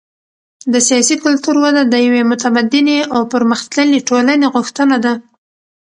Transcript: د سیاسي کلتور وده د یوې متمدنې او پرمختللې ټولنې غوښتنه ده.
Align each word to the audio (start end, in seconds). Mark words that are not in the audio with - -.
د 0.73 0.75
سیاسي 0.87 1.15
کلتور 1.25 1.55
وده 1.63 1.83
د 1.87 1.95
یوې 2.07 2.21
متمدنې 2.31 2.97
او 3.15 3.21
پرمختللې 3.33 3.99
ټولنې 4.07 4.47
غوښتنه 4.53 4.97
ده. 5.05 5.13